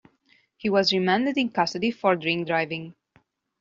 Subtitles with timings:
[0.57, 2.95] He was remanded in custody for drink driving.